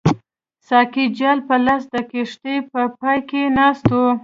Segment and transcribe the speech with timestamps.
[0.67, 4.07] ساقي جال په لاس د کښتۍ په پای کې ناست وو.